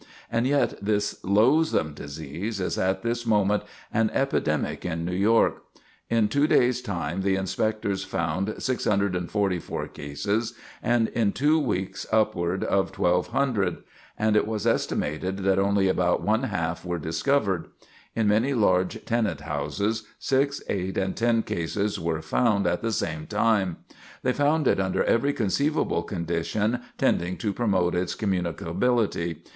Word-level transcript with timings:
And 0.31 0.47
yet 0.47 0.83
this 0.83 1.23
loathsome 1.23 1.93
disease 1.93 2.59
is 2.59 2.75
at 2.79 3.03
this 3.03 3.23
moment 3.27 3.61
an 3.93 4.09
epidemic 4.15 4.83
in 4.83 5.05
New 5.05 5.13
York. 5.13 5.61
In 6.09 6.27
two 6.27 6.47
days' 6.47 6.81
time, 6.81 7.21
the 7.21 7.35
inspectors 7.35 8.03
found 8.03 8.55
644 8.57 9.87
cases, 9.89 10.55
and 10.81 11.09
in 11.09 11.33
two 11.33 11.59
weeks, 11.59 12.07
upward 12.11 12.63
of 12.63 12.97
1,200; 12.97 13.83
and 14.17 14.35
it 14.35 14.47
was 14.47 14.65
estimated 14.65 15.37
that 15.43 15.59
only 15.59 15.87
about 15.87 16.23
one 16.23 16.45
half 16.45 16.83
were 16.83 16.97
discovered. 16.97 17.67
In 18.15 18.27
many 18.27 18.55
large 18.55 19.05
tenant 19.05 19.41
houses, 19.41 20.07
six, 20.17 20.63
eight, 20.67 20.97
and 20.97 21.15
ten 21.15 21.43
cases 21.43 21.99
were 21.99 22.23
found 22.23 22.65
at 22.65 22.81
the 22.81 22.91
same 22.91 23.27
time. 23.27 23.77
They 24.23 24.33
found 24.33 24.67
it 24.67 24.79
under 24.79 25.03
every 25.03 25.31
conceivable 25.31 26.01
condition 26.01 26.79
tending 26.97 27.37
to 27.37 27.53
promote 27.53 27.93
its 27.93 28.15
communicability. 28.15 29.45